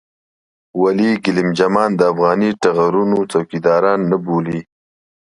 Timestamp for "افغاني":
2.11-2.49